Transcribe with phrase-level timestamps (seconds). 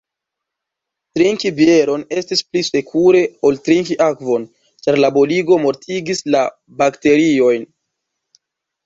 [1.17, 4.47] Trinki bieron estis pli sekure ol trinki akvon,
[4.87, 6.43] ĉar la boligo mortigis la
[6.81, 7.69] bakteriojn.